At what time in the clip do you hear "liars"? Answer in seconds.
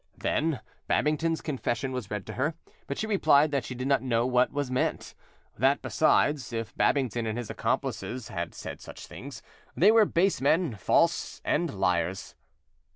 11.79-12.33